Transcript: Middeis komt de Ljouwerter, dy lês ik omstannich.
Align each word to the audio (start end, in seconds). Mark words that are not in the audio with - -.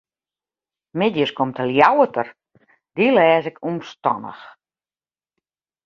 Middeis 0.99 1.31
komt 1.37 1.55
de 1.59 1.65
Ljouwerter, 1.69 2.27
dy 2.95 3.05
lês 3.15 3.45
ik 3.51 3.63
omstannich. 3.69 4.43